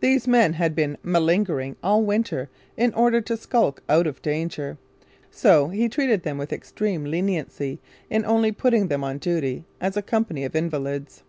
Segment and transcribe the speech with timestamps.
[0.00, 4.76] These men had been malingering all winter in order to skulk out of danger;
[5.30, 7.78] so he treated them with extreme leniency
[8.10, 11.22] in only putting them on duty as a 'company of Invalids.'